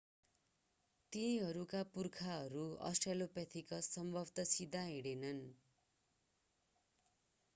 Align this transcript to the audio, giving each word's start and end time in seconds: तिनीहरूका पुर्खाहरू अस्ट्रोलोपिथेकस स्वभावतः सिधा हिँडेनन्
तिनीहरूका 1.13 1.81
पुर्खाहरू 1.97 2.63
अस्ट्रोलोपिथेकस 2.87 3.91
स्वभावतः 3.91 4.49
सिधा 4.53 4.81
हिँडेनन् 4.87 5.43